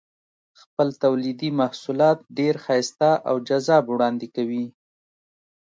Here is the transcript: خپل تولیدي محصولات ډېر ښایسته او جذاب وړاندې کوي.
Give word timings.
خپل 0.61 0.87
تولیدي 1.03 1.49
محصولات 1.61 2.17
ډېر 2.37 2.53
ښایسته 2.65 3.09
او 3.29 3.35
جذاب 3.47 3.83
وړاندې 3.89 4.27
کوي. 4.35 4.65